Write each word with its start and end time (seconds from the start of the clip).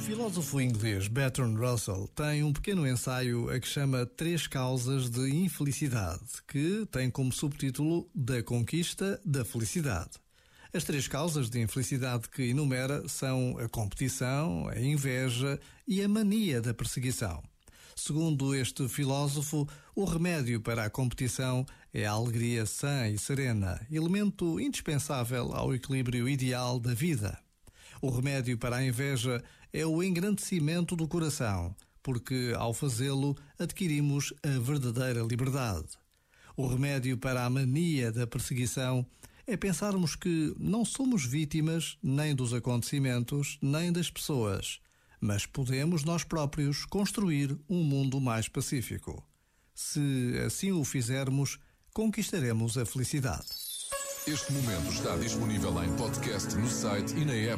filósofo 0.00 0.60
inglês 0.60 1.08
Bertrand 1.08 1.54
Russell 1.56 2.08
tem 2.08 2.42
um 2.42 2.52
pequeno 2.52 2.86
ensaio 2.86 3.48
a 3.50 3.60
que 3.60 3.68
chama 3.68 4.04
Três 4.04 4.46
Causas 4.46 5.08
de 5.08 5.30
Infelicidade, 5.30 6.20
que 6.48 6.86
tem 6.90 7.10
como 7.10 7.32
subtítulo 7.32 8.08
Da 8.14 8.42
Conquista 8.42 9.20
da 9.24 9.44
Felicidade. 9.44 10.10
As 10.72 10.84
três 10.84 11.06
causas 11.06 11.48
de 11.48 11.60
infelicidade 11.60 12.28
que 12.28 12.42
enumera 12.42 13.08
são 13.08 13.56
a 13.58 13.68
competição, 13.68 14.68
a 14.68 14.80
inveja 14.80 15.60
e 15.86 16.02
a 16.02 16.08
mania 16.08 16.60
da 16.60 16.74
perseguição. 16.74 17.42
Segundo 17.94 18.54
este 18.54 18.88
filósofo, 18.88 19.68
o 19.94 20.04
remédio 20.04 20.60
para 20.60 20.84
a 20.84 20.90
competição 20.90 21.64
é 21.92 22.04
a 22.04 22.10
alegria 22.10 22.66
sã 22.66 23.08
e 23.08 23.16
serena, 23.16 23.80
elemento 23.92 24.58
indispensável 24.58 25.54
ao 25.54 25.72
equilíbrio 25.72 26.28
ideal 26.28 26.80
da 26.80 26.92
vida. 26.92 27.43
O 28.00 28.10
remédio 28.10 28.56
para 28.58 28.76
a 28.76 28.86
inveja 28.86 29.42
é 29.72 29.84
o 29.86 30.02
engrandecimento 30.02 30.94
do 30.94 31.08
coração, 31.08 31.74
porque 32.02 32.52
ao 32.56 32.72
fazê-lo 32.72 33.36
adquirimos 33.58 34.32
a 34.42 34.58
verdadeira 34.58 35.22
liberdade. 35.22 35.88
O 36.56 36.66
remédio 36.66 37.16
para 37.18 37.44
a 37.44 37.50
mania 37.50 38.12
da 38.12 38.26
perseguição 38.26 39.04
é 39.46 39.56
pensarmos 39.56 40.14
que 40.14 40.54
não 40.58 40.84
somos 40.84 41.24
vítimas 41.24 41.98
nem 42.02 42.34
dos 42.34 42.54
acontecimentos, 42.54 43.58
nem 43.60 43.92
das 43.92 44.10
pessoas, 44.10 44.80
mas 45.20 45.46
podemos 45.46 46.04
nós 46.04 46.24
próprios 46.24 46.84
construir 46.84 47.58
um 47.68 47.82
mundo 47.82 48.20
mais 48.20 48.48
pacífico. 48.48 49.26
Se 49.74 50.40
assim 50.46 50.70
o 50.70 50.84
fizermos, 50.84 51.58
conquistaremos 51.92 52.78
a 52.78 52.86
felicidade. 52.86 53.46
Este 54.26 54.52
momento 54.52 54.90
está 54.90 55.16
disponível 55.16 55.82
em 55.84 55.94
podcast 55.96 56.54
no 56.56 56.68
site 56.68 57.14
e 57.14 57.24
na 57.24 57.34
app. 57.34 57.52